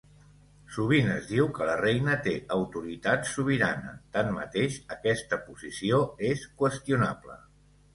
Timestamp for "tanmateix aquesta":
4.19-5.43